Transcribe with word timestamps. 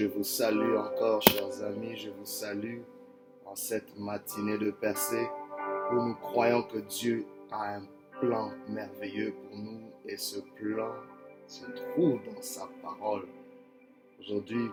Je 0.00 0.06
vous 0.06 0.24
salue 0.24 0.76
encore, 0.76 1.20
chers 1.20 1.62
amis, 1.62 1.94
je 1.94 2.08
vous 2.08 2.24
salue 2.24 2.78
en 3.44 3.54
cette 3.54 3.98
matinée 3.98 4.56
de 4.56 4.70
percée 4.70 5.26
où 5.92 5.96
nous 5.96 6.14
croyons 6.14 6.62
que 6.62 6.78
Dieu 6.78 7.26
a 7.50 7.74
un 7.74 7.82
plan 8.18 8.50
merveilleux 8.66 9.34
pour 9.34 9.58
nous 9.58 9.90
et 10.06 10.16
ce 10.16 10.38
plan 10.56 10.90
se 11.46 11.66
trouve 11.66 12.18
dans 12.34 12.40
sa 12.40 12.66
parole. 12.80 13.26
Aujourd'hui, 14.20 14.70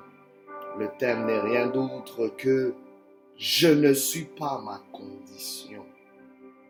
le 0.80 0.88
thème 0.98 1.26
n'est 1.26 1.42
rien 1.42 1.68
d'autre 1.68 2.30
que 2.38 2.74
je 3.36 3.68
ne 3.68 3.92
suis 3.92 4.30
pas 4.40 4.62
ma 4.64 4.82
condition. 4.94 5.84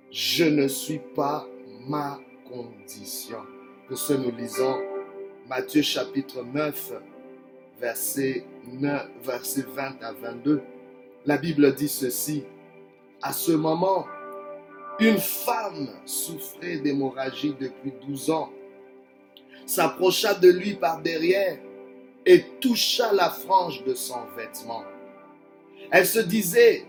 Je 0.10 0.46
ne 0.46 0.68
suis 0.68 1.02
pas 1.16 1.46
ma 1.88 2.20
condition. 2.50 3.38
Pour 3.88 4.00
ce, 4.00 4.14
nous 4.14 4.36
lisons 4.36 4.82
Matthieu 5.48 5.84
chapitre 5.84 6.44
9, 6.44 6.94
verset, 7.80 8.46
9, 8.71 9.07
verset 9.23 9.66
20 9.73 10.04
à 10.04 10.14
22. 10.14 10.61
La 11.25 11.38
Bible 11.38 11.74
dit 11.75 11.89
ceci. 11.89 12.43
À 13.21 13.34
ce 13.34 13.51
moment, 13.51 14.06
une 15.00 15.18
femme 15.18 15.89
souffrait 16.06 16.78
d'hémorragie 16.78 17.56
depuis 17.60 17.93
12 18.07 18.29
ans, 18.32 18.51
s'approcha 19.65 20.34
de 20.34 20.50
lui 20.50 20.74
par 20.75 21.01
derrière 21.01 21.57
et 22.25 22.43
toucha 22.60 23.14
la 23.14 23.29
frange 23.29 23.84
de 23.84 23.93
son 23.93 24.20
vêtement. 24.36 24.84
Elle 25.92 26.06
se 26.06 26.20
disait, 26.20 26.86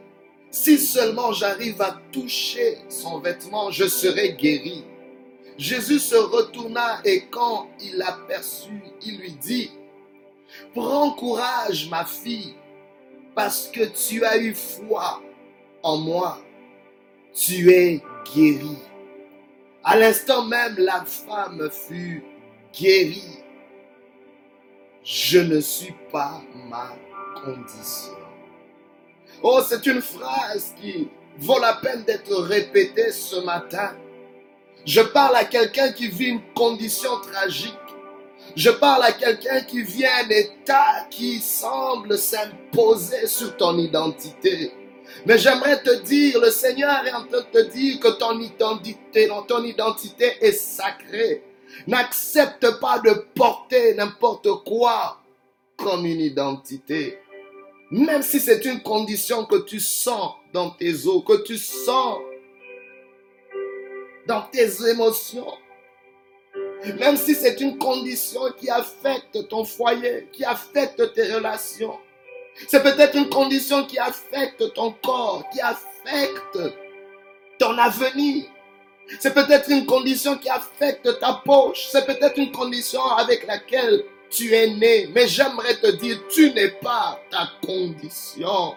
si 0.51 0.79
seulement 0.79 1.33
j'arrive 1.33 1.81
à 1.83 2.01
toucher 2.11 2.79
son 2.89 3.21
vêtement, 3.21 3.71
je 3.71 3.87
serai 3.87 4.33
guéri. 4.33 4.85
Jésus 5.59 5.99
se 5.99 6.17
retourna 6.17 7.01
et 7.05 7.27
quand 7.27 7.69
il 7.81 7.97
l'aperçut, 7.97 8.83
il 9.03 9.19
lui 9.19 9.33
dit, 9.33 9.71
Prends 10.75 11.11
courage, 11.13 11.89
ma 11.91 12.05
fille, 12.05 12.55
parce 13.35 13.69
que 13.69 13.85
tu 13.85 14.25
as 14.25 14.39
eu 14.39 14.55
foi 14.55 15.23
en 15.83 15.99
moi. 15.99 16.39
Tu 17.35 17.71
es 17.71 18.03
guérie. 18.35 18.79
À 19.85 19.97
l'instant 19.97 20.45
même, 20.45 20.77
la 20.79 21.05
femme 21.05 21.71
fut 21.71 22.25
guérie. 22.73 23.39
Je 25.05 25.39
ne 25.39 25.61
suis 25.61 25.95
pas 26.13 26.43
ma 26.69 26.95
condition. 27.43 28.19
Oh, 29.43 29.61
c'est 29.67 29.87
une 29.87 30.03
phrase 30.03 30.75
qui 30.81 31.09
vaut 31.39 31.61
la 31.61 31.75
peine 31.75 32.03
d'être 32.03 32.35
répétée 32.43 33.13
ce 33.13 33.37
matin. 33.37 33.97
Je 34.85 35.01
parle 35.01 35.37
à 35.37 35.45
quelqu'un 35.45 35.93
qui 35.93 36.09
vit 36.09 36.31
une 36.31 36.43
condition 36.55 37.21
tragique. 37.21 37.73
Je 38.57 38.71
parle 38.71 39.05
à 39.05 39.13
quelqu'un 39.13 39.61
qui 39.61 39.83
vit 39.83 40.07
un 40.07 40.29
état 40.29 41.07
qui 41.11 41.39
semble 41.39 42.19
s'imposer 42.19 43.27
sur 43.27 43.57
ton 43.57 43.79
identité. 43.79 44.73
Mais 45.27 45.39
j'aimerais 45.39 45.83
te 45.83 46.03
dire, 46.03 46.41
le 46.41 46.51
Seigneur 46.51 47.07
est 47.07 47.13
en 47.13 47.25
train 47.27 47.41
de 47.41 47.61
te 47.61 47.71
dire 47.71 48.01
que 48.01 48.09
ton 48.09 48.39
identité, 48.41 49.29
ton 49.47 49.65
identité 49.65 50.37
est 50.41 50.53
sacrée. 50.53 51.43
N'accepte 51.87 52.81
pas 52.81 52.99
de 52.99 53.13
porter 53.35 53.95
n'importe 53.95 54.49
quoi 54.65 55.21
comme 55.77 56.07
une 56.07 56.21
identité. 56.21 57.19
Même 57.91 58.23
si 58.23 58.41
c'est 58.41 58.65
une 58.65 58.83
condition 58.83 59.45
que 59.45 59.65
tu 59.65 59.81
sens 59.81 60.35
dans 60.53 60.71
tes 60.71 61.07
os, 61.07 61.25
que 61.25 61.43
tu 61.43 61.57
sens 61.57 62.19
dans 64.27 64.43
tes 64.43 64.89
émotions. 64.91 65.53
Même 66.99 67.17
si 67.17 67.35
c'est 67.35 67.61
une 67.61 67.79
condition 67.79 68.41
qui 68.59 68.71
affecte 68.71 69.49
ton 69.49 69.65
foyer, 69.65 70.29
qui 70.33 70.45
affecte 70.45 71.13
tes 71.13 71.35
relations. 71.35 71.99
C'est 72.67 72.83
peut-être 72.83 73.17
une 73.17 73.29
condition 73.29 73.85
qui 73.85 73.99
affecte 73.99 74.73
ton 74.75 74.93
corps, 75.03 75.45
qui 75.53 75.61
affecte 75.61 76.59
ton 77.59 77.77
avenir. 77.79 78.45
C'est 79.21 79.35
peut-être 79.35 79.71
une 79.71 79.87
condition 79.87 80.37
qui 80.37 80.49
affecte 80.49 81.19
ta 81.19 81.41
poche. 81.45 81.89
C'est 81.91 82.05
peut-être 82.05 82.39
une 82.39 82.53
condition 82.53 83.05
avec 83.17 83.47
laquelle 83.47 84.05
tu 84.31 84.55
es 84.55 84.69
né. 84.69 85.09
Mais 85.15 85.27
j'aimerais 85.27 85.77
te 85.77 85.89
dire, 85.93 86.21
tu 86.29 86.53
n'es 86.53 86.69
pas 86.69 87.21
ta 87.31 87.49
condition. 87.65 88.75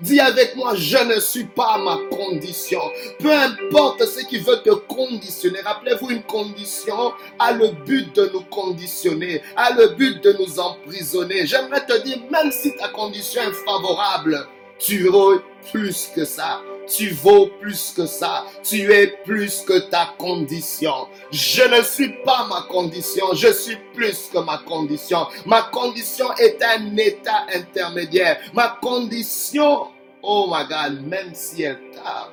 Dis 0.00 0.20
avec 0.20 0.56
moi, 0.56 0.74
je 0.74 0.98
ne 0.98 1.20
suis 1.20 1.44
pas 1.44 1.78
ma 1.78 1.98
condition. 2.14 2.80
Peu 3.18 3.32
importe 3.32 4.04
ce 4.04 4.24
qui 4.26 4.38
veut 4.38 4.62
te 4.62 4.70
conditionner. 4.70 5.60
Rappelez-vous, 5.60 6.10
une 6.10 6.22
condition 6.22 7.12
a 7.38 7.52
le 7.52 7.68
but 7.84 8.14
de 8.14 8.30
nous 8.32 8.42
conditionner, 8.42 9.42
a 9.56 9.72
le 9.74 9.88
but 9.88 10.22
de 10.22 10.32
nous 10.38 10.58
emprisonner. 10.58 11.46
J'aimerais 11.46 11.84
te 11.86 12.02
dire, 12.02 12.18
même 12.30 12.50
si 12.52 12.74
ta 12.76 12.88
condition 12.88 13.42
est 13.42 13.64
favorable, 13.64 14.46
tu 14.78 15.06
es 15.06 15.70
plus 15.70 16.10
que 16.14 16.24
ça. 16.24 16.60
Tu 16.94 17.10
vaux 17.10 17.46
plus 17.60 17.92
que 17.96 18.06
ça. 18.06 18.44
Tu 18.62 18.92
es 18.92 19.06
plus 19.24 19.62
que 19.62 19.78
ta 19.78 20.14
condition. 20.18 21.08
Je 21.30 21.62
ne 21.62 21.82
suis 21.82 22.12
pas 22.22 22.46
ma 22.48 22.62
condition. 22.68 23.32
Je 23.34 23.52
suis 23.52 23.76
plus 23.94 24.28
que 24.32 24.38
ma 24.38 24.58
condition. 24.58 25.26
Ma 25.46 25.62
condition 25.62 26.26
est 26.36 26.62
un 26.62 26.96
état 26.96 27.46
intermédiaire. 27.54 28.40
Ma 28.52 28.78
condition, 28.82 29.88
oh 30.22 30.52
my 30.52 30.66
God, 30.68 31.06
même 31.06 31.34
si 31.34 31.62
elle 31.62 31.80
tarde, 31.92 32.32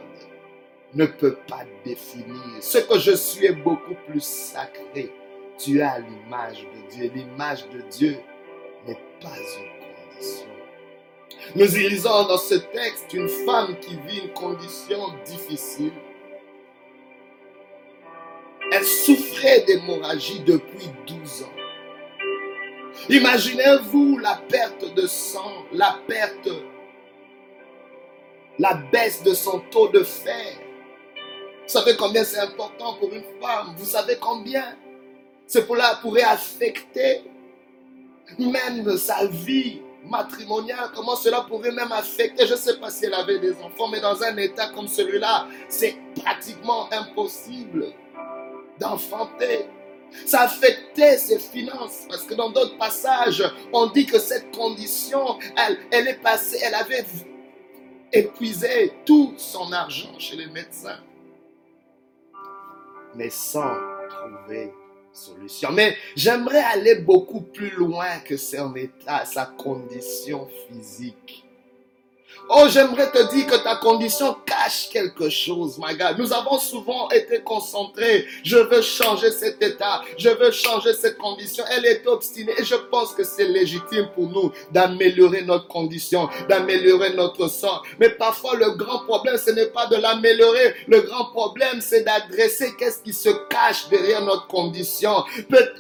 ne 0.93 1.05
peut 1.05 1.37
pas 1.47 1.63
définir. 1.85 2.35
Ce 2.59 2.79
que 2.79 2.99
je 2.99 3.11
suis 3.11 3.45
est 3.45 3.53
beaucoup 3.53 3.95
plus 4.07 4.23
sacré. 4.23 5.13
Tu 5.57 5.81
as 5.81 5.99
l'image 5.99 6.63
de 6.63 6.95
Dieu. 6.95 7.11
L'image 7.15 7.65
de 7.69 7.81
Dieu 7.89 8.17
n'est 8.87 8.99
pas 9.21 9.37
une 9.37 10.17
condition. 10.17 10.58
Nous 11.55 11.66
lisons 11.66 12.27
dans 12.27 12.38
ce 12.38 12.55
texte 12.55 13.13
une 13.13 13.27
femme 13.27 13.77
qui 13.79 13.95
vit 14.07 14.19
une 14.19 14.33
condition 14.33 15.13
difficile. 15.25 15.94
Elle 18.72 18.85
souffrait 18.85 19.61
d'hémorragie 19.61 20.41
depuis 20.41 20.89
12 21.07 21.44
ans. 21.44 21.53
Imaginez-vous 23.09 24.19
la 24.19 24.39
perte 24.47 24.94
de 24.94 25.07
sang, 25.07 25.66
la 25.72 26.00
perte, 26.07 26.50
la 28.59 28.75
baisse 28.91 29.23
de 29.23 29.33
son 29.33 29.61
taux 29.71 29.88
de 29.88 30.03
fer. 30.03 30.53
Vous 31.16 31.69
savez 31.69 31.95
combien 31.95 32.23
c'est 32.23 32.39
important 32.39 32.95
pour 32.95 33.11
une 33.13 33.23
femme? 33.41 33.73
Vous 33.77 33.85
savez 33.85 34.17
combien? 34.19 34.75
Cela 35.47 36.00
pourrait 36.01 36.21
affecter 36.21 37.23
même 38.38 38.97
sa 38.97 39.25
vie 39.25 39.81
matrimonial, 40.05 40.91
comment 40.95 41.15
cela 41.15 41.41
pouvait 41.41 41.71
même 41.71 41.91
affecter, 41.91 42.45
je 42.45 42.53
ne 42.53 42.57
sais 42.57 42.77
pas 42.77 42.89
si 42.89 43.05
elle 43.05 43.13
avait 43.13 43.39
des 43.39 43.53
enfants, 43.61 43.87
mais 43.89 43.99
dans 43.99 44.21
un 44.23 44.35
état 44.37 44.69
comme 44.69 44.87
celui-là, 44.87 45.47
c'est 45.67 45.97
pratiquement 46.15 46.87
impossible 46.91 47.87
d'enfanter. 48.79 49.65
Ça 50.25 50.41
affectait 50.41 51.17
ses 51.17 51.38
finances 51.38 52.05
parce 52.09 52.23
que 52.23 52.33
dans 52.33 52.49
d'autres 52.49 52.77
passages, 52.77 53.43
on 53.71 53.88
dit 53.88 54.05
que 54.05 54.17
cette 54.17 54.55
condition, 54.55 55.38
elle, 55.55 55.77
elle 55.91 56.07
est 56.07 56.21
passée, 56.21 56.59
elle 56.63 56.73
avait 56.73 57.05
épuisé 58.11 58.93
tout 59.05 59.33
son 59.38 59.71
argent 59.71 60.17
chez 60.17 60.35
les 60.35 60.47
médecins, 60.47 60.99
mais 63.15 63.29
sans 63.29 63.75
trouver 64.09 64.73
solution. 65.11 65.71
Mais 65.71 65.95
j'aimerais 66.15 66.63
aller 66.63 66.95
beaucoup 66.95 67.41
plus 67.41 67.71
loin 67.71 68.19
que 68.25 68.37
son 68.37 68.75
état, 68.75 69.25
sa 69.25 69.45
condition 69.45 70.47
physique. 70.67 71.48
Oh, 72.51 72.65
j'aimerais 72.67 73.11
te 73.11 73.31
dire 73.31 73.45
que 73.45 73.57
ta 73.57 73.75
condition 73.75 74.35
cache 74.43 74.89
quelque 74.89 75.29
chose, 75.29 75.77
my 75.77 75.95
God. 75.95 76.17
Nous 76.17 76.33
avons 76.33 76.57
souvent 76.57 77.07
été 77.09 77.41
concentrés. 77.41 78.25
Je 78.43 78.57
veux 78.57 78.81
changer 78.81 79.29
cet 79.29 79.61
état. 79.61 80.01
Je 80.17 80.29
veux 80.29 80.49
changer 80.49 80.93
cette 80.93 81.19
condition. 81.19 81.63
Elle 81.69 81.85
est 81.85 82.07
obstinée. 82.07 82.51
Et 82.57 82.63
je 82.63 82.73
pense 82.73 83.13
que 83.13 83.23
c'est 83.23 83.45
légitime 83.45 84.09
pour 84.15 84.29
nous 84.29 84.51
d'améliorer 84.71 85.43
notre 85.43 85.67
condition, 85.67 86.27
d'améliorer 86.50 87.13
notre 87.13 87.50
sort. 87.50 87.85
Mais 88.00 88.09
parfois, 88.09 88.56
le 88.56 88.71
grand 88.71 89.06
problème, 89.06 89.38
ce 89.38 89.51
n'est 89.51 89.68
pas 89.68 89.85
de 89.85 89.97
l'améliorer. 89.97 90.74
Le 90.88 91.01
grand 91.01 91.25
problème, 91.25 91.81
c'est 91.81 92.01
d'adresser 92.01 92.74
qu'est-ce 92.79 93.03
qui 93.03 93.13
se 93.13 93.29
cache 93.50 93.89
derrière 93.89 94.24
notre 94.24 94.47
condition. 94.47 95.24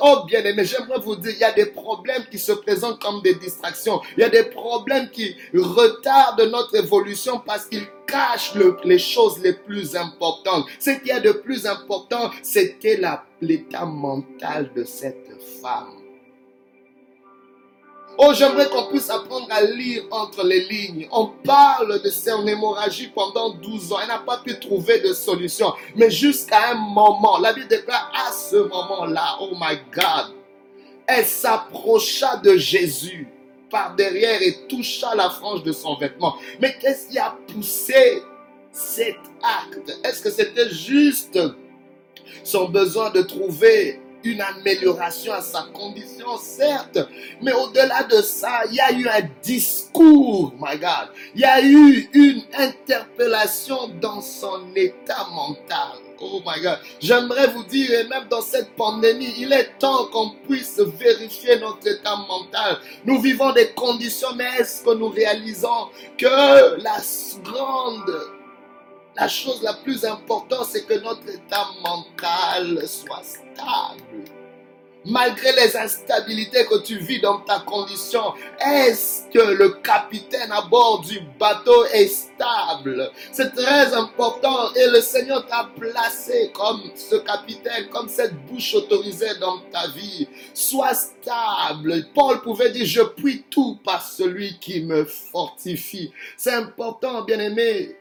Oh, 0.01 0.23
bien 0.27 0.43
aimé, 0.43 0.65
j'aimerais 0.65 0.99
vous 0.99 1.15
dire, 1.15 1.31
il 1.31 1.39
y 1.39 1.43
a 1.43 1.51
des 1.51 1.65
problèmes 1.65 2.25
qui 2.29 2.37
se 2.37 2.51
présentent 2.51 3.01
comme 3.01 3.23
des 3.23 3.33
distractions. 3.33 4.01
Il 4.17 4.21
y 4.21 4.23
a 4.23 4.29
des 4.29 4.43
problèmes 4.43 5.09
qui 5.09 5.35
retardent 5.55 6.41
notre 6.43 6.58
évolution 6.73 7.41
parce 7.45 7.65
qu'il 7.65 7.85
cache 8.05 8.53
les 8.83 8.99
choses 8.99 9.39
les 9.39 9.53
plus 9.53 9.95
importantes. 9.95 10.65
Ce 10.79 10.91
qu'il 10.91 11.07
y 11.07 11.11
a 11.11 11.19
de 11.19 11.31
plus 11.31 11.65
important, 11.65 12.31
c'était 12.41 12.99
l'état 13.41 13.85
mental 13.85 14.71
de 14.75 14.83
cette 14.83 15.29
femme. 15.61 15.99
Oh, 18.21 18.33
j'aimerais 18.33 18.67
qu'on 18.67 18.87
puisse 18.87 19.09
apprendre 19.09 19.47
à 19.49 19.61
lire 19.61 20.03
entre 20.11 20.45
les 20.45 20.65
lignes. 20.65 21.07
On 21.09 21.27
parle 21.27 22.01
de 22.01 22.09
son 22.09 22.45
hémorragie 22.45 23.07
pendant 23.15 23.51
12 23.51 23.93
ans. 23.93 23.99
Elle 24.01 24.09
n'a 24.09 24.17
pas 24.17 24.39
pu 24.39 24.59
trouver 24.59 24.99
de 24.99 25.13
solution. 25.13 25.71
Mais 25.95 26.11
jusqu'à 26.11 26.71
un 26.71 26.75
moment, 26.75 27.37
la 27.37 27.53
Bible 27.53 27.69
déclare 27.69 28.11
à 28.13 28.33
ce 28.33 28.57
moment-là, 28.57 29.37
oh 29.39 29.51
my 29.53 29.77
God, 29.93 30.35
elle 31.07 31.25
s'approcha 31.25 32.35
de 32.37 32.57
Jésus 32.57 33.29
par 33.69 33.95
derrière 33.95 34.41
et 34.41 34.67
toucha 34.67 35.15
la 35.15 35.29
frange 35.29 35.63
de 35.63 35.71
son 35.71 35.95
vêtement. 35.97 36.35
Mais 36.59 36.77
qu'est-ce 36.79 37.09
qui 37.09 37.17
a 37.17 37.37
poussé 37.47 38.23
cet 38.71 39.17
acte? 39.41 39.97
Est-ce 40.03 40.21
que 40.21 40.31
c'était 40.31 40.69
juste 40.69 41.39
son 42.43 42.69
besoin 42.69 43.09
de 43.11 43.21
trouver 43.21 43.99
une 44.23 44.41
amélioration 44.41 45.33
à 45.33 45.41
sa 45.41 45.67
condition, 45.73 46.37
certes, 46.37 46.99
mais 47.41 47.53
au-delà 47.53 48.03
de 48.03 48.21
ça, 48.21 48.61
il 48.69 48.75
y 48.75 48.79
a 48.79 48.91
eu 48.91 49.07
un 49.07 49.27
discours, 49.41 50.53
my 50.59 50.77
God. 50.77 51.09
Il 51.35 51.41
y 51.41 51.45
a 51.45 51.61
eu 51.61 52.09
une 52.13 52.41
interpellation 52.57 53.89
dans 54.01 54.21
son 54.21 54.61
état 54.75 55.27
mental. 55.33 55.99
Oh 56.21 56.41
my 56.45 56.61
God. 56.61 56.79
J'aimerais 56.99 57.47
vous 57.47 57.63
dire, 57.63 57.91
et 57.91 58.07
même 58.07 58.27
dans 58.29 58.41
cette 58.41 58.75
pandémie, 58.75 59.33
il 59.37 59.53
est 59.53 59.77
temps 59.79 60.07
qu'on 60.07 60.31
puisse 60.47 60.79
vérifier 60.79 61.57
notre 61.59 61.87
état 61.87 62.17
mental. 62.27 62.79
Nous 63.05 63.21
vivons 63.21 63.53
des 63.53 63.69
conditions, 63.71 64.35
mais 64.35 64.49
est-ce 64.59 64.83
que 64.83 64.93
nous 64.95 65.07
réalisons 65.07 65.89
que 66.17 66.81
la 66.81 66.97
grande 67.41 68.38
la 69.15 69.27
chose 69.27 69.61
la 69.61 69.73
plus 69.73 70.05
importante, 70.05 70.65
c'est 70.65 70.85
que 70.85 70.93
notre 70.95 71.27
état 71.29 71.67
mental 71.83 72.87
soit 72.87 73.23
stable. 73.23 74.25
Malgré 75.05 75.53
les 75.53 75.77
instabilités 75.77 76.65
que 76.65 76.83
tu 76.83 76.97
vis 76.97 77.21
dans 77.21 77.39
ta 77.39 77.59
condition, 77.59 78.33
est-ce 78.59 79.29
que 79.29 79.53
le 79.53 79.69
capitaine 79.81 80.51
à 80.51 80.61
bord 80.61 80.99
du 80.99 81.21
bateau 81.39 81.85
est 81.85 82.07
stable? 82.07 83.09
C'est 83.31 83.55
très 83.55 83.93
important 83.93 84.73
et 84.75 84.87
le 84.87 84.99
Seigneur 84.99 85.47
t'a 85.47 85.69
placé 85.79 86.51
comme 86.53 86.81
ce 86.95 87.15
capitaine, 87.15 87.87
comme 87.89 88.09
cette 88.09 88.35
bouche 88.45 88.73
autorisée 88.75 89.37
dans 89.39 89.59
ta 89.71 89.87
vie. 89.87 90.27
Sois 90.53 90.93
stable. 90.93 92.05
Paul 92.13 92.41
pouvait 92.41 92.69
dire, 92.69 92.85
je 92.85 93.01
puis 93.01 93.45
tout 93.49 93.79
par 93.85 94.05
celui 94.05 94.59
qui 94.59 94.81
me 94.81 95.05
fortifie. 95.05 96.11
C'est 96.35 96.53
important, 96.53 97.23
bien 97.23 97.39
aimé, 97.39 97.95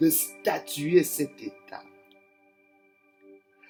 de 0.00 0.10
statuer 0.10 1.02
cet 1.02 1.42
état 1.42 1.82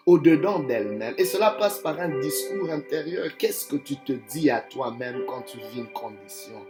au-dedans 0.06 0.60
d'elle-même. 0.60 1.14
Et 1.18 1.24
cela 1.24 1.52
passe 1.52 1.78
par 1.78 2.00
un 2.00 2.18
discours 2.20 2.70
intérieur. 2.70 3.36
Qu'est-ce 3.36 3.66
que 3.66 3.76
tu 3.76 3.96
te 3.96 4.12
dis 4.12 4.50
à 4.50 4.60
toi-même 4.60 5.24
quand 5.26 5.42
tu 5.42 5.58
vis 5.58 5.78
une 5.78 5.92
condition 5.92 6.66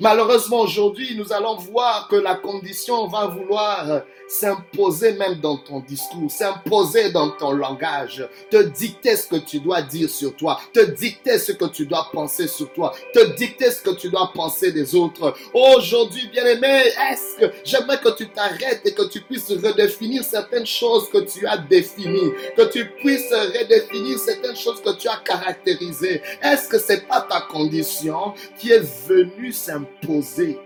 Malheureusement, 0.00 0.60
aujourd'hui, 0.60 1.16
nous 1.16 1.32
allons 1.32 1.56
voir 1.56 2.08
que 2.08 2.16
la 2.16 2.34
condition 2.34 3.06
va 3.06 3.26
vouloir 3.26 4.02
s'imposer 4.28 5.12
même 5.12 5.36
dans 5.36 5.56
ton 5.56 5.80
discours, 5.80 6.30
s'imposer 6.30 7.12
dans 7.12 7.30
ton 7.30 7.52
langage, 7.52 8.28
te 8.50 8.60
dicter 8.62 9.16
ce 9.16 9.28
que 9.28 9.36
tu 9.36 9.60
dois 9.60 9.82
dire 9.82 10.10
sur 10.10 10.34
toi, 10.34 10.60
te 10.72 10.80
dicter 10.80 11.38
ce 11.38 11.52
que 11.52 11.66
tu 11.66 11.86
dois 11.86 12.08
penser 12.12 12.48
sur 12.48 12.72
toi, 12.72 12.92
te 13.12 13.36
dicter 13.36 13.70
ce 13.70 13.82
que 13.82 13.90
tu 13.90 14.08
dois 14.08 14.32
penser 14.34 14.72
des 14.72 14.94
autres. 14.94 15.34
Aujourd'hui, 15.54 16.28
bien-aimé, 16.32 16.82
est-ce 17.10 17.46
que 17.46 17.52
j'aimerais 17.64 18.00
que 18.00 18.16
tu 18.16 18.28
t'arrêtes 18.28 18.82
et 18.84 18.92
que 18.92 19.08
tu 19.08 19.20
puisses 19.20 19.50
redéfinir 19.50 20.24
certaines 20.24 20.66
choses 20.66 21.08
que 21.08 21.18
tu 21.18 21.46
as 21.46 21.58
définies, 21.58 22.32
que 22.56 22.62
tu 22.62 22.90
puisses 22.90 23.32
redéfinir 23.32 24.18
certaines 24.18 24.56
choses 24.56 24.82
que 24.82 24.96
tu 24.96 25.08
as 25.08 25.18
caractérisées. 25.24 26.20
Est-ce 26.42 26.68
que 26.68 26.78
c'est 26.78 27.06
pas 27.06 27.20
ta 27.20 27.42
condition 27.42 28.34
qui 28.58 28.72
est 28.72 28.84
venue 29.06 29.52
s'imposer 29.52 29.75
imposer 29.76 30.58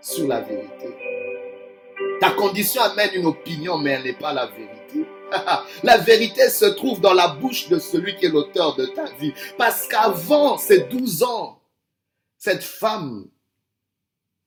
sur 0.00 0.26
la 0.28 0.40
vérité. 0.40 0.88
Ta 2.20 2.30
condition 2.30 2.82
amène 2.82 3.10
une 3.14 3.26
opinion, 3.26 3.78
mais 3.78 3.90
elle 3.90 4.04
n'est 4.04 4.12
pas 4.12 4.32
la 4.32 4.46
vérité. 4.46 5.06
la 5.82 5.98
vérité 5.98 6.48
se 6.50 6.66
trouve 6.66 7.00
dans 7.00 7.14
la 7.14 7.28
bouche 7.28 7.68
de 7.68 7.78
celui 7.78 8.16
qui 8.16 8.26
est 8.26 8.30
l'auteur 8.30 8.76
de 8.76 8.86
ta 8.86 9.06
vie. 9.14 9.32
Parce 9.56 9.86
qu'avant 9.88 10.58
ces 10.58 10.80
12 10.84 11.22
ans, 11.22 11.62
cette 12.38 12.62
femme 12.62 13.28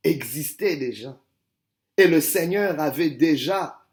existait 0.03 0.75
déjà. 0.75 1.17
Et 1.97 2.07
le 2.07 2.21
Seigneur 2.21 2.79
avait 2.79 3.09
déjà 3.09 3.84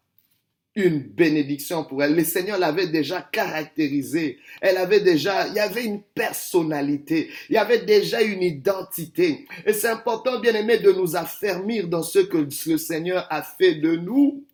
une 0.74 1.00
bénédiction 1.00 1.84
pour 1.84 2.02
elle. 2.02 2.16
Le 2.16 2.24
Seigneur 2.24 2.58
l'avait 2.58 2.86
déjà 2.86 3.20
caractérisée. 3.20 4.38
Elle 4.60 4.78
avait 4.78 5.00
déjà, 5.00 5.48
il 5.48 5.54
y 5.54 5.60
avait 5.60 5.84
une 5.84 6.02
personnalité. 6.02 7.30
Il 7.50 7.54
y 7.54 7.58
avait 7.58 7.84
déjà 7.84 8.22
une 8.22 8.42
identité. 8.42 9.46
Et 9.66 9.72
c'est 9.72 9.88
important, 9.88 10.40
bien 10.40 10.54
aimé, 10.54 10.78
de 10.78 10.92
nous 10.92 11.16
affermir 11.16 11.88
dans 11.88 12.02
ce 12.02 12.20
que 12.20 12.38
le 12.38 12.78
Seigneur 12.78 13.26
a 13.30 13.42
fait 13.42 13.74
de 13.74 13.96
nous. 13.96 14.44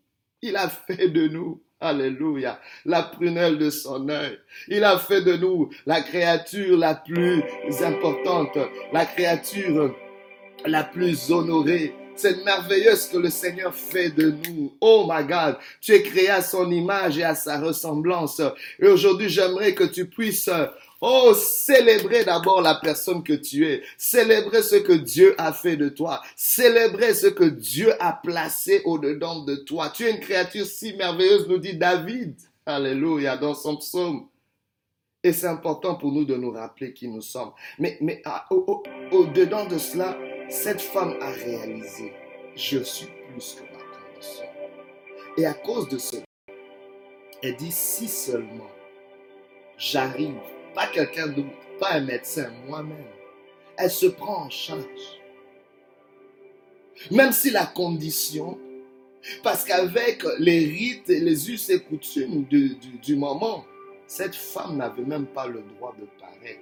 Il 0.42 0.56
a 0.56 0.68
fait 0.68 1.08
de 1.08 1.28
nous. 1.28 1.60
Alléluia. 1.80 2.60
La 2.84 3.04
prunelle 3.04 3.56
de 3.56 3.70
son 3.70 4.08
œil. 4.08 4.36
Il 4.66 4.82
a 4.82 4.98
fait 4.98 5.22
de 5.22 5.36
nous 5.36 5.70
la 5.86 6.00
créature 6.00 6.76
la 6.76 6.96
plus 6.96 7.44
importante, 7.84 8.58
la 8.92 9.06
créature 9.06 9.94
la 10.66 10.82
plus 10.82 11.30
honorée, 11.30 11.94
c'est 12.18 12.44
merveilleux 12.44 12.96
ce 12.96 13.10
que 13.10 13.18
le 13.18 13.30
Seigneur 13.30 13.74
fait 13.74 14.10
de 14.10 14.30
nous. 14.30 14.76
Oh 14.80 15.06
my 15.08 15.24
God, 15.24 15.56
tu 15.80 15.92
es 15.92 16.02
créé 16.02 16.28
à 16.28 16.42
son 16.42 16.70
image 16.70 17.18
et 17.18 17.24
à 17.24 17.34
sa 17.34 17.60
ressemblance. 17.60 18.40
Et 18.80 18.86
aujourd'hui, 18.86 19.28
j'aimerais 19.28 19.74
que 19.74 19.84
tu 19.84 20.06
puisses 20.06 20.50
Oh, 21.00 21.32
célébrer 21.32 22.24
d'abord 22.24 22.60
la 22.60 22.74
personne 22.74 23.22
que 23.22 23.32
tu 23.32 23.64
es. 23.66 23.82
Célébrer 23.96 24.62
ce 24.62 24.76
que 24.76 24.92
Dieu 24.92 25.34
a 25.38 25.52
fait 25.52 25.76
de 25.76 25.88
toi. 25.88 26.20
Célébrer 26.34 27.14
ce 27.14 27.28
que 27.28 27.44
Dieu 27.44 27.94
a 28.02 28.12
placé 28.12 28.82
au-dedans 28.84 29.44
de 29.44 29.54
toi. 29.54 29.90
Tu 29.90 30.06
es 30.06 30.10
une 30.10 30.20
créature 30.20 30.66
si 30.66 30.94
merveilleuse, 30.94 31.48
nous 31.48 31.58
dit 31.58 31.76
David. 31.76 32.34
Alléluia, 32.66 33.36
dans 33.36 33.54
son 33.54 33.76
psaume. 33.76 34.26
Et 35.22 35.32
c'est 35.32 35.46
important 35.46 35.94
pour 35.94 36.10
nous 36.10 36.24
de 36.24 36.34
nous 36.34 36.50
rappeler 36.50 36.92
qui 36.92 37.06
nous 37.08 37.22
sommes. 37.22 37.52
Mais, 37.78 37.96
mais 38.00 38.20
ah, 38.24 38.48
au-dedans 38.50 39.66
de 39.66 39.78
cela, 39.78 40.18
cette 40.48 40.80
femme 40.80 41.16
a 41.20 41.30
réalisé, 41.30 42.12
je 42.56 42.78
suis 42.78 43.06
plus 43.06 43.54
que 43.54 43.62
ma 43.62 44.14
condition. 44.14 44.44
Et 45.36 45.46
à 45.46 45.54
cause 45.54 45.88
de 45.88 45.98
cela, 45.98 46.22
elle 47.42 47.56
dit, 47.56 47.70
si 47.70 48.08
seulement 48.08 48.70
j'arrive, 49.76 50.40
pas 50.74 50.86
quelqu'un 50.86 51.28
d'autre, 51.28 51.48
pas 51.78 51.92
un 51.92 52.00
médecin, 52.00 52.50
moi-même, 52.66 52.96
elle 53.76 53.90
se 53.90 54.06
prend 54.06 54.46
en 54.46 54.50
charge. 54.50 55.20
Même 57.10 57.32
si 57.32 57.50
la 57.50 57.66
condition, 57.66 58.58
parce 59.42 59.64
qu'avec 59.64 60.24
les 60.38 60.64
rites 60.64 61.08
les 61.08 61.50
us 61.50 61.70
et 61.70 61.80
coutumes 61.80 62.44
du, 62.44 62.74
du 62.76 63.14
moment, 63.14 63.64
cette 64.06 64.34
femme 64.34 64.78
n'avait 64.78 65.04
même 65.04 65.26
pas 65.26 65.46
le 65.46 65.62
droit 65.62 65.94
de 66.00 66.06
paraître, 66.18 66.60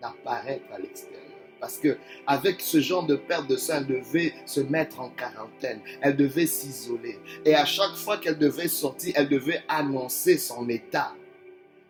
d'apparaître 0.00 0.64
à 0.72 0.78
l'extérieur. 0.78 1.31
Parce 1.62 1.78
que 1.78 1.96
avec 2.26 2.60
ce 2.60 2.80
genre 2.80 3.06
de 3.06 3.14
perte 3.14 3.46
de 3.46 3.56
sang, 3.56 3.74
elle 3.76 3.86
devait 3.86 4.34
se 4.46 4.58
mettre 4.58 5.00
en 5.00 5.10
quarantaine. 5.10 5.78
Elle 6.00 6.16
devait 6.16 6.46
s'isoler. 6.46 7.20
Et 7.44 7.54
à 7.54 7.64
chaque 7.64 7.94
fois 7.94 8.18
qu'elle 8.18 8.36
devait 8.36 8.66
sortir, 8.66 9.12
elle 9.14 9.28
devait 9.28 9.62
annoncer 9.68 10.38
son 10.38 10.68
état. 10.68 11.14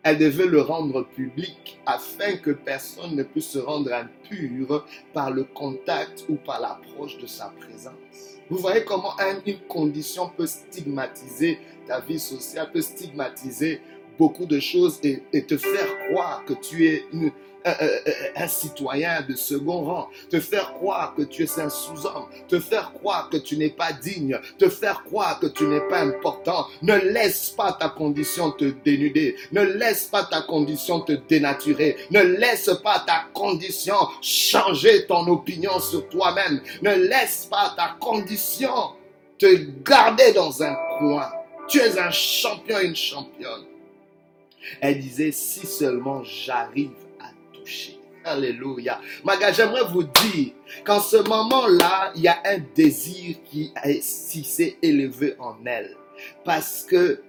Elle 0.03 0.19
devait 0.19 0.45
le 0.45 0.61
rendre 0.61 1.03
public 1.07 1.79
afin 1.87 2.37
que 2.37 2.51
personne 2.51 3.15
ne 3.15 3.23
puisse 3.23 3.49
se 3.49 3.57
rendre 3.57 3.91
impur 3.91 4.85
par 5.11 5.31
le 5.31 5.43
contact 5.43 6.25
ou 6.29 6.35
par 6.35 6.61
l'approche 6.61 7.17
de 7.17 7.25
sa 7.25 7.51
présence. 7.59 7.93
Vous 8.51 8.57
voyez 8.57 8.83
comment 8.83 9.15
une 9.47 9.57
condition 9.67 10.29
peut 10.29 10.45
stigmatiser 10.45 11.57
ta 11.87 11.99
vie 11.99 12.19
sociale, 12.19 12.69
peut 12.71 12.81
stigmatiser 12.81 13.81
beaucoup 14.17 14.45
de 14.45 14.59
choses 14.59 14.99
et, 15.03 15.45
te 15.45 15.57
faire 15.57 15.87
croire 16.09 16.43
que 16.45 16.53
tu 16.53 16.87
es 16.87 17.05
un, 18.35 18.47
citoyen 18.47 19.21
de 19.27 19.35
second 19.35 19.83
rang, 19.85 20.09
te 20.29 20.39
faire 20.39 20.73
croire 20.73 21.13
que 21.15 21.23
tu 21.23 21.43
es 21.43 21.59
un 21.59 21.69
sous-homme, 21.69 22.25
te 22.47 22.59
faire 22.59 22.91
croire 22.93 23.29
que 23.29 23.37
tu 23.37 23.57
n'es 23.57 23.69
pas 23.69 23.93
digne, 23.93 24.37
te 24.57 24.69
faire 24.69 25.03
croire 25.03 25.39
que 25.39 25.47
tu 25.47 25.65
n'es 25.65 25.81
pas 25.81 26.01
important. 26.01 26.67
Ne 26.81 26.95
laisse 26.95 27.51
pas 27.51 27.73
ta 27.73 27.89
condition 27.89 28.51
te 28.51 28.65
dénuder, 28.83 29.35
ne 29.51 29.61
laisse 29.61 30.05
pas 30.05 30.23
ta 30.25 30.41
condition 30.41 31.01
te 31.01 31.13
dénaturer, 31.13 31.97
ne 32.11 32.21
laisse 32.21 32.69
pas 32.83 33.03
ta 33.05 33.25
condition 33.33 33.95
changer 34.21 35.05
ton 35.05 35.27
opinion 35.27 35.79
sur 35.79 36.07
toi-même, 36.09 36.61
ne 36.81 36.95
laisse 36.95 37.47
pas 37.49 37.73
ta 37.77 37.95
condition 37.99 38.71
te 39.37 39.55
garder 39.83 40.33
dans 40.33 40.61
un 40.63 40.75
coin. 40.99 41.29
Tu 41.67 41.79
es 41.79 41.97
un 41.97 42.11
champion, 42.11 42.79
une 42.79 42.95
championne. 42.95 43.72
Elle 44.81 44.99
disait, 44.99 45.31
si 45.31 45.65
seulement 45.65 46.23
j'arrive 46.23 46.91
Alléluia. 48.25 49.01
Maga, 49.25 49.51
j'aimerais 49.51 49.83
vous 49.91 50.03
dire 50.03 50.53
qu'en 50.85 51.01
ce 51.01 51.17
moment-là, 51.17 52.13
il 52.15 52.21
y 52.21 52.27
a 52.27 52.41
un 52.45 52.59
désir 52.73 53.35
qui 53.43 53.73
s'est 54.01 54.77
élevé 54.81 55.35
en 55.39 55.57
elle. 55.65 55.95
Parce 56.45 56.83
que 56.83 57.21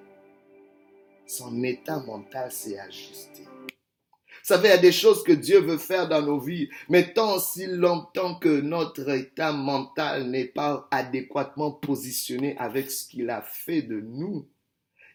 son 1.26 1.62
état 1.64 1.98
mental 1.98 2.52
s'est 2.52 2.78
ajusté. 2.78 3.42
Vous 3.42 4.48
savez, 4.48 4.68
il 4.68 4.72
y 4.72 4.74
a 4.74 4.78
des 4.78 4.92
choses 4.92 5.24
que 5.24 5.32
Dieu 5.32 5.58
veut 5.60 5.78
faire 5.78 6.06
dans 6.06 6.20
nos 6.20 6.38
vies, 6.38 6.68
mais 6.90 7.14
tant 7.14 7.38
si 7.38 7.66
longtemps 7.66 8.34
que 8.34 8.60
notre 8.60 9.08
état 9.08 9.52
mental 9.52 10.28
n'est 10.28 10.44
pas 10.44 10.86
adéquatement 10.90 11.72
positionné 11.72 12.54
avec 12.58 12.90
ce 12.90 13.08
qu'il 13.08 13.30
a 13.30 13.40
fait 13.40 13.80
de 13.80 14.00
nous, 14.00 14.46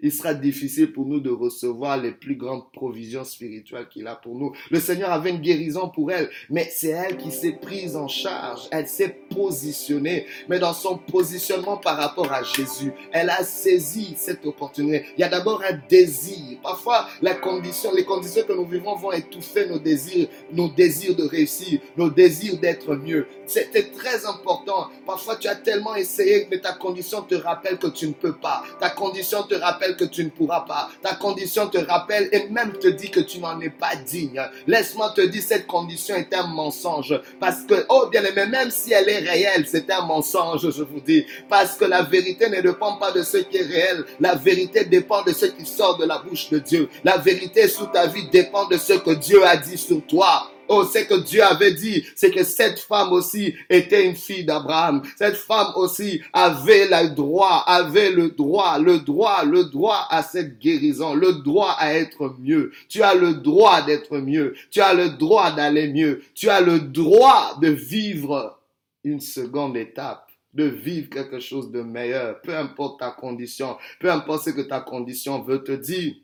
il 0.02 0.12
sera 0.12 0.34
difficile 0.34 0.92
pour 0.92 1.06
nous 1.06 1.20
de 1.20 1.30
recevoir 1.30 1.98
les 1.98 2.12
plus 2.12 2.36
grandes 2.36 2.72
provisions 2.72 3.24
spirituelles 3.24 3.88
qu'il 3.90 4.08
a 4.08 4.16
pour 4.16 4.38
nous. 4.38 4.54
Le 4.72 4.80
Seigneur 4.80 5.12
avait 5.12 5.32
une 5.32 5.42
guérison 5.42 5.90
pour 5.90 6.12
elle, 6.12 6.30
mais 6.50 6.70
c'est 6.72 6.90
elle 6.90 7.18
qui 7.18 7.32
s'est 7.32 7.58
prise 7.62 7.96
en 7.96 8.08
charge. 8.08 8.68
Elle 8.72 8.88
s'est 8.88 9.18
positionnée, 9.30 10.26
mais 10.48 10.60
dans 10.60 10.74
son 10.74 10.98
positionnement 10.98 11.78
par 11.78 11.98
rapport 11.98 12.32
à 12.32 12.44
Jésus, 12.44 12.94
elle 13.12 13.30
a 13.30 13.44
saisi 13.44 14.14
cette 14.18 14.46
opportunité. 14.46 15.06
Il 15.18 15.22
y 15.22 15.24
a 15.24 15.30
d'abord 15.30 15.62
un 15.64 15.78
désir. 15.90 16.60
Parfois, 16.64 17.08
la 17.22 17.36
condition, 17.36 17.92
les 17.94 18.06
conditions 18.06 18.44
que 18.48 18.54
nous 18.54 18.66
vivons 18.66 18.96
vont 18.96 19.12
étouffer 19.12 19.68
nos 19.68 19.80
désirs, 19.80 20.28
nos 20.54 20.70
désirs 20.70 21.16
de 21.16 21.24
réussir, 21.24 21.80
nos 21.98 22.10
désirs 22.10 22.58
d'être 22.58 22.96
mieux. 22.96 23.28
C'était 23.50 23.90
très 23.98 24.28
important. 24.28 24.90
Parfois, 25.08 25.36
tu 25.36 25.48
as 25.48 25.56
tellement 25.56 25.96
essayé, 25.96 26.48
mais 26.52 26.60
ta 26.60 26.74
condition 26.74 27.24
te 27.24 27.34
rappelle 27.34 27.80
que 27.80 27.88
tu 27.88 28.08
ne 28.08 28.14
peux 28.14 28.34
pas. 28.34 28.64
Ta 28.80 28.92
condition 28.92 29.42
te 29.42 29.56
rappelle 29.56 29.96
que 29.96 30.06
tu 30.06 30.24
ne 30.24 30.30
pourras 30.30 30.62
pas. 30.62 30.90
Ta 31.02 31.16
condition 31.16 31.68
te 31.68 31.80
rappelle 31.80 32.30
et 32.32 32.48
même 32.50 32.74
te 32.74 32.88
dit 32.88 33.10
que 33.10 33.22
tu 33.22 33.40
n'en 33.40 33.60
es 33.60 33.72
pas 33.72 33.96
digne. 33.96 34.40
Laisse-moi 34.68 35.14
te 35.16 35.22
dire, 35.22 35.42
cette 35.42 35.66
condition 35.66 36.16
est 36.16 36.32
un 36.36 36.46
mensonge. 36.46 37.20
Parce 37.40 37.62
que, 37.62 37.86
oh 37.90 38.08
bien 38.12 38.24
aimé, 38.24 38.46
même 38.46 38.70
si 38.70 38.94
elle 38.94 39.10
est 39.10 39.28
réelle, 39.28 39.66
c'est 39.68 39.90
un 39.90 40.06
mensonge, 40.06 40.70
je 40.70 40.84
vous 40.84 41.00
dis. 41.00 41.26
Parce 41.50 41.76
que 41.76 41.86
la 41.86 42.04
vérité 42.04 42.50
ne 42.50 42.62
dépend 42.62 42.98
pas 42.98 43.12
de 43.12 43.24
ce 43.24 43.38
qui 43.38 43.58
est 43.58 43.66
réel. 43.66 44.06
La 44.20 44.36
vérité 44.36 44.86
dépend 44.86 45.24
de 45.24 45.34
ce 45.34 45.48
qui 45.48 45.66
sort 45.66 45.98
de 45.98 46.06
la 46.06 46.20
bouche 46.20 46.52
de 46.52 46.60
Dieu. 46.60 46.88
La 47.04 47.18
vérité 47.18 47.68
sous 47.68 47.88
ta 47.88 48.06
vie 48.06 48.30
dépend 48.30 48.68
de 48.68 48.78
ce 48.78 48.94
que 48.94 49.12
Dieu 49.12 49.44
a 49.44 49.58
dit 49.58 49.78
sur 49.78 50.06
toi. 50.06 50.52
Oh, 50.70 50.84
c'est 50.84 51.08
que 51.08 51.16
Dieu 51.16 51.44
avait 51.44 51.74
dit, 51.74 52.06
c'est 52.16 52.30
que 52.30 52.44
cette 52.44 52.80
femme 52.80 53.12
aussi 53.12 53.56
était 53.70 54.06
une 54.06 54.16
fille 54.16 54.46
d'Abraham. 54.46 55.02
Cette 55.18 55.36
femme 55.36 55.74
aussi 55.76 56.22
avait 56.32 56.86
le 56.86 57.10
droit, 57.10 57.64
avait 57.66 58.12
le 58.12 58.30
droit, 58.30 58.78
le 58.78 59.00
droit, 59.00 59.44
le 59.44 59.66
droit 59.66 60.08
à 60.12 60.22
cette 60.22 60.60
guérison, 60.60 61.16
le 61.16 61.34
droit 61.34 61.76
à 61.80 61.96
être 61.96 62.36
mieux. 62.40 62.72
Tu 62.88 63.02
as 63.02 63.16
le 63.16 63.34
droit 63.34 63.82
d'être 63.82 64.16
mieux. 64.20 64.54
Tu 64.70 64.80
as 64.80 64.94
le 64.94 65.10
droit 65.10 65.52
d'aller 65.52 65.92
mieux. 65.92 66.22
Tu 66.36 66.50
as 66.50 66.62
le 66.62 66.80
droit 66.80 67.58
de 67.60 67.70
vivre 67.70 68.60
une 69.04 69.20
seconde 69.20 69.76
étape 69.76 70.30
de 70.54 70.66
vivre 70.66 71.10
quelque 71.10 71.40
chose 71.40 71.72
de 71.72 71.82
meilleur, 71.82 72.42
peu 72.42 72.56
importe 72.56 73.00
ta 73.00 73.12
condition, 73.12 73.78
peu 74.00 74.12
importe 74.12 74.46
ce 74.46 74.50
que 74.50 74.62
ta 74.62 74.82
condition 74.82 75.42
veut 75.42 75.64
te 75.64 75.72
dire. 75.72 76.16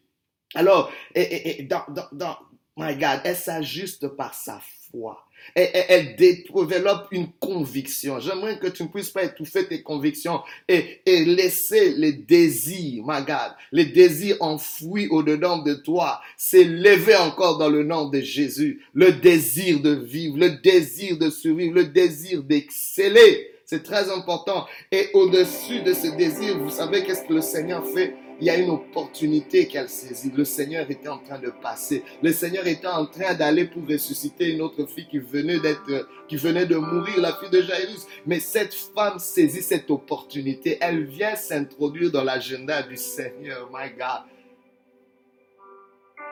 Alors, 0.56 0.92
et, 1.14 1.64
dans, 1.64 1.84
dans, 2.12 2.38
My 2.78 2.96
God, 2.96 3.22
elle 3.24 3.36
s'ajuste 3.36 4.08
par 4.10 4.34
sa 4.34 4.62
foi. 4.92 5.26
Elle, 5.54 5.70
elle, 5.88 6.16
développe 6.16 7.08
une 7.12 7.32
conviction. 7.40 8.20
J'aimerais 8.20 8.58
que 8.58 8.68
tu 8.68 8.84
ne 8.84 8.88
puisses 8.88 9.12
pas 9.12 9.24
étouffer 9.24 9.68
tes 9.68 9.84
convictions 9.84 10.42
et, 10.68 11.02
et 11.06 11.24
laisser 11.24 11.92
les 11.92 12.14
désirs, 12.14 13.04
my 13.06 13.24
God, 13.26 13.54
les 13.72 13.86
désirs 13.86 14.38
enfouis 14.40 15.08
au-dedans 15.08 15.60
de 15.60 15.76
toi 15.76 16.22
s'élever 16.36 17.16
encore 17.16 17.58
dans 17.58 17.70
le 17.70 17.84
nom 17.84 18.10
de 18.10 18.22
Jésus. 18.22 18.84
Le 18.94 19.14
désir 19.14 19.82
de 19.82 19.92
vivre, 19.92 20.38
le 20.38 20.50
désir 20.62 21.18
de 21.18 21.30
survivre, 21.30 21.76
le 21.76 21.86
désir 21.86 22.44
d'exceller. 22.44 23.55
C'est 23.66 23.82
très 23.82 24.12
important. 24.12 24.68
Et 24.92 25.10
au-dessus 25.14 25.82
de 25.82 25.94
ce 25.94 26.16
désir, 26.16 26.60
vous 26.60 26.70
savez 26.70 27.04
qu'est-ce 27.04 27.26
que 27.26 27.34
le 27.34 27.42
Seigneur 27.42 27.84
fait? 27.86 28.16
Il 28.40 28.46
y 28.46 28.50
a 28.50 28.58
une 28.58 28.70
opportunité 28.70 29.68
qu'elle 29.68 29.90
saisit. 29.90 30.30
Le 30.32 30.44
Seigneur 30.44 30.90
était 30.92 31.08
en 31.08 31.18
train 31.18 31.40
de 31.40 31.50
passer. 31.50 32.04
Le 32.22 32.32
Seigneur 32.32 32.68
était 32.68 32.86
en 32.86 33.06
train 33.06 33.34
d'aller 33.34 33.66
pour 33.66 33.88
ressusciter 33.88 34.54
une 34.54 34.62
autre 34.62 34.86
fille 34.86 35.08
qui 35.08 35.20
venait 35.20 35.60
d'être, 35.60 36.08
qui 36.28 36.36
venait 36.36 36.66
de 36.66 36.76
mourir, 36.76 37.20
la 37.22 37.34
fille 37.34 37.50
de 37.50 37.62
Jairus. 37.62 38.06
Mais 38.26 38.40
cette 38.40 38.74
femme 38.74 39.20
saisit 39.20 39.64
cette 39.64 39.90
opportunité. 39.90 40.78
Elle 40.82 41.06
vient 41.06 41.36
s'introduire 41.36 42.12
dans 42.12 42.24
l'agenda 42.24 42.84
du 42.84 42.98
Seigneur. 42.98 43.70
My 43.74 43.90
God. 43.92 44.26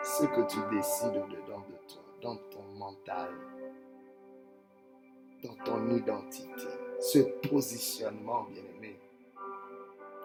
Ce 0.03 0.23
que 0.23 0.51
tu 0.51 0.57
décides 0.75 1.13
dedans 1.13 1.63
de 1.69 1.87
toi, 1.87 2.03
dans 2.21 2.35
ton 2.35 2.63
mental, 2.77 3.29
dans 5.41 5.55
ton 5.63 5.95
identité, 5.95 6.82
ce 7.03 7.19
positionnement, 7.49 8.43
bien 8.43 8.63
aimé, 8.77 8.97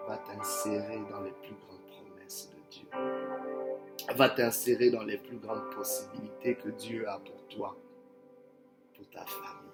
va 0.07 0.17
t'insérer 0.19 1.01
dans 1.11 1.23
les 1.23 1.33
plus 1.33 1.55
grandes 1.55 1.85
promesses 1.89 2.51
de 2.51 2.71
Dieu. 2.71 2.89
Va 4.15 4.31
t'insérer 4.31 4.91
dans 4.91 5.03
les 5.03 5.19
plus 5.19 5.39
grandes 5.39 5.69
possibilités 5.75 6.55
que 6.55 6.69
Dieu 6.69 7.09
a 7.09 7.19
pour 7.19 7.49
toi, 7.49 7.77
pour 8.95 9.11
ta 9.11 9.27
famille. 9.27 9.69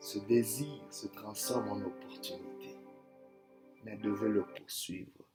Ce 0.00 0.18
désir 0.18 0.80
se 0.90 1.08
transforme 1.08 1.68
en 1.68 1.86
opportunité. 1.86 2.78
Mais 3.84 3.92
elle 3.92 4.00
devait 4.00 4.30
le 4.30 4.44
poursuivre. 4.44 5.26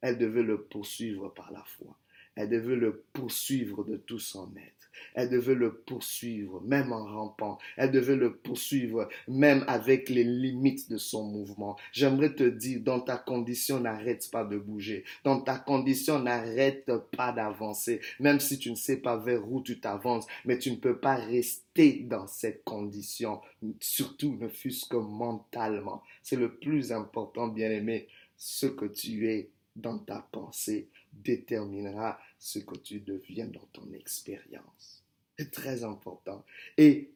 Elle 0.00 0.16
devait 0.16 0.42
le 0.42 0.62
poursuivre 0.62 1.28
par 1.28 1.52
la 1.52 1.62
foi. 1.64 1.94
Elle 2.36 2.50
devait 2.50 2.76
le 2.76 3.04
poursuivre 3.12 3.84
de 3.84 3.96
tout 3.96 4.18
son 4.18 4.50
être. 4.56 4.84
Elle 5.14 5.30
devait 5.30 5.54
le 5.54 5.72
poursuivre, 5.72 6.60
même 6.62 6.92
en 6.92 7.04
rampant. 7.04 7.58
Elle 7.76 7.90
devait 7.90 8.16
le 8.16 8.34
poursuivre, 8.36 9.08
même 9.28 9.64
avec 9.68 10.08
les 10.08 10.24
limites 10.24 10.90
de 10.90 10.98
son 10.98 11.24
mouvement. 11.24 11.76
J'aimerais 11.92 12.34
te 12.34 12.44
dire, 12.44 12.80
dans 12.80 13.00
ta 13.00 13.16
condition, 13.16 13.80
n'arrête 13.80 14.28
pas 14.30 14.44
de 14.44 14.58
bouger. 14.58 15.04
Dans 15.22 15.40
ta 15.40 15.58
condition, 15.58 16.18
n'arrête 16.18 16.90
pas 17.16 17.32
d'avancer. 17.32 18.00
Même 18.20 18.40
si 18.40 18.58
tu 18.58 18.70
ne 18.70 18.76
sais 18.76 18.96
pas 18.96 19.16
vers 19.16 19.50
où 19.50 19.62
tu 19.62 19.78
t'avances, 19.80 20.26
mais 20.44 20.58
tu 20.58 20.70
ne 20.70 20.76
peux 20.76 20.98
pas 20.98 21.16
rester 21.16 22.04
dans 22.08 22.26
cette 22.26 22.64
condition. 22.64 23.40
Surtout, 23.80 24.36
ne 24.40 24.48
fût-ce 24.48 24.86
que 24.86 24.96
mentalement. 24.96 26.02
C'est 26.22 26.36
le 26.36 26.54
plus 26.54 26.92
important, 26.92 27.48
bien 27.48 27.70
aimé. 27.70 28.08
Ce 28.36 28.66
que 28.66 28.86
tu 28.86 29.28
es 29.28 29.50
dans 29.76 29.98
ta 29.98 30.26
pensée 30.30 30.88
déterminera 31.22 32.18
ce 32.38 32.58
que 32.58 32.76
tu 32.76 33.00
deviens 33.00 33.46
dans 33.46 33.66
ton 33.72 33.90
expérience. 33.92 35.02
C'est 35.36 35.50
très 35.50 35.84
important. 35.84 36.44
Et 36.76 37.10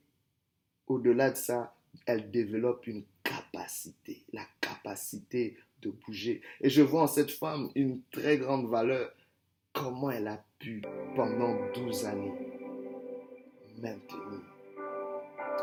au-delà 0.87 1.31
de 1.31 1.37
ça, 1.37 1.75
elle 2.07 2.31
développe 2.31 2.87
une 2.87 3.05
capacité, 3.23 4.25
la 4.33 4.45
capacité 4.61 5.57
de 5.83 5.91
bouger. 5.91 6.43
Et 6.61 6.71
je 6.71 6.83
vois 6.83 7.03
en 7.03 7.07
cette 7.07 7.31
femme 7.31 7.71
une 7.75 8.01
très 8.11 8.39
grande 8.39 8.69
valeur. 8.69 9.13
Comment 9.73 10.11
elle 10.11 10.29
a 10.29 10.45
pu, 10.59 10.83
pendant 11.15 11.57
12 11.73 12.05
années, 12.07 12.33
maintenir. 13.79 14.41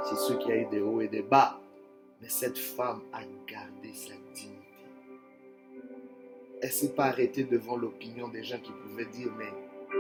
C'est 0.06 0.38
qu'il 0.38 0.50
y 0.50 0.52
a 0.52 0.62
eu 0.62 0.70
des 0.70 0.82
hauts 0.82 1.02
et 1.02 1.08
des 1.08 1.24
bas, 1.24 1.60
mais 2.22 2.30
cette 2.30 2.58
femme 2.58 3.02
a 3.12 3.24
gardé 3.48 3.94
sa 3.94 4.14
dignité 4.34 4.65
elle 6.66 6.72
s'est 6.72 6.94
pas 6.94 7.06
arrêtée 7.06 7.44
devant 7.44 7.76
l'opinion 7.76 8.28
des 8.28 8.44
gens 8.44 8.58
qui 8.58 8.72
pouvaient 8.72 9.06
dire, 9.06 9.30
mais 9.38 9.54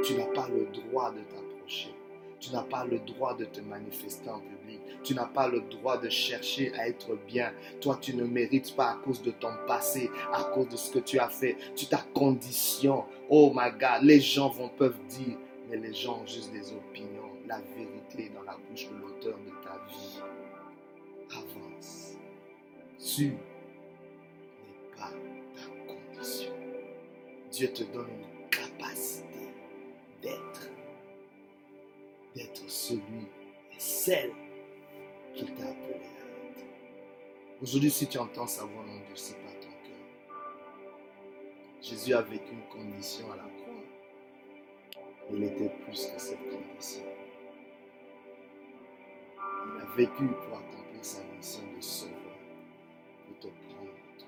tu 0.03 0.15
n'as 0.15 0.25
pas 0.25 0.49
le 0.49 0.65
droit 0.65 1.11
de 1.11 1.19
t'approcher. 1.19 1.93
Tu 2.39 2.51
n'as 2.51 2.63
pas 2.63 2.85
le 2.85 2.97
droit 2.97 3.35
de 3.35 3.45
te 3.45 3.61
manifester 3.61 4.29
en 4.29 4.39
public. 4.39 4.79
Tu 5.03 5.13
n'as 5.13 5.27
pas 5.27 5.47
le 5.47 5.61
droit 5.61 5.99
de 5.99 6.09
chercher 6.09 6.73
à 6.73 6.87
être 6.87 7.15
bien. 7.27 7.53
Toi, 7.81 7.99
tu 8.01 8.15
ne 8.15 8.23
mérites 8.23 8.75
pas 8.75 8.91
à 8.91 8.95
cause 8.95 9.21
de 9.21 9.29
ton 9.29 9.51
passé, 9.67 10.09
à 10.33 10.43
cause 10.45 10.67
de 10.69 10.75
ce 10.75 10.91
que 10.91 10.99
tu 10.99 11.19
as 11.19 11.29
fait. 11.29 11.55
Tu 11.75 11.85
ta 11.85 12.03
condition. 12.15 13.05
Oh 13.29 13.53
my 13.55 13.69
God, 13.71 14.01
les 14.01 14.19
gens 14.19 14.49
vont 14.49 14.69
peuvent 14.69 14.99
dire, 15.07 15.37
mais 15.69 15.77
les 15.77 15.93
gens 15.93 16.21
ont 16.23 16.27
juste 16.27 16.51
des 16.51 16.71
opinions. 16.73 17.29
La 17.47 17.59
vérité 17.75 18.25
est 18.25 18.35
dans 18.35 18.41
la 18.43 18.57
bouche 18.57 18.89
de 18.89 18.95
l'auteur 18.99 19.37
de 19.37 19.51
ta 19.63 19.77
vie. 19.87 20.19
Avance. 21.31 22.13
Tu 22.99 23.25
n'es 23.25 23.35
pas 24.97 25.11
Dieu 27.55 27.71
te 27.71 27.83
donne 27.83 28.09
une 28.09 28.49
capacité 28.49 29.47
d'être, 30.21 30.69
d'être 32.35 32.69
celui 32.69 33.29
et 33.73 33.79
celle 33.79 34.33
qu'il 35.33 35.53
t'a 35.53 35.63
appelé 35.63 35.93
à 35.93 36.49
être. 36.49 36.65
Aujourd'hui, 37.61 37.91
si 37.91 38.07
tu 38.07 38.17
entends 38.17 38.45
sa 38.45 38.65
voix, 38.65 38.83
n'endurcis 38.83 39.35
pas 39.35 39.53
ton 39.61 39.69
cœur. 39.69 40.37
Jésus 41.81 42.13
a 42.13 42.23
vécu 42.23 42.51
une 42.51 42.67
condition 42.67 43.31
à 43.31 43.37
la 43.37 43.43
croix. 43.43 45.05
Il 45.31 45.41
était 45.45 45.71
plus 45.85 46.07
que 46.07 46.19
cette 46.19 46.49
condition. 46.49 47.05
Il 49.37 49.81
a 49.81 49.95
vécu 49.95 50.25
pour 50.27 50.57
accomplir 50.57 51.05
sa 51.05 51.23
mission 51.23 51.63
de 51.73 51.81
sauveur, 51.81 52.37
pour 53.27 53.39
te 53.39 53.47
prendre 53.47 53.91
toi. 54.17 54.27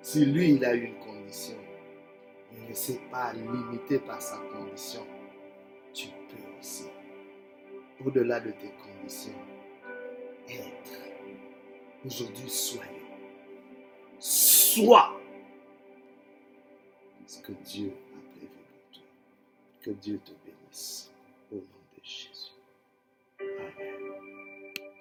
Si 0.00 0.24
lui, 0.26 0.52
il 0.52 0.64
a 0.64 0.76
eu 0.76 0.84
une 0.84 0.98
condition, 1.00 1.56
laissez 2.72 3.00
pas 3.10 3.34
limiter 3.34 3.98
par 3.98 4.22
sa 4.22 4.38
condition. 4.38 5.06
Tu 5.92 6.08
peux 6.08 6.58
aussi, 6.58 6.86
au-delà 8.02 8.40
de 8.40 8.50
tes 8.52 8.72
conditions, 8.82 9.34
être. 10.48 11.02
Aujourd'hui, 12.02 12.48
soyez. 12.48 12.88
Sois 14.18 15.20
ce 17.26 17.40
que 17.42 17.52
Dieu 17.52 17.92
a 18.14 18.38
prévu 18.38 18.46
pour 18.48 18.90
toi. 18.90 19.02
Que 19.82 19.90
Dieu 19.90 20.18
te 20.24 20.32
bénisse. 20.42 21.12
Au 21.52 21.56
nom 21.56 21.62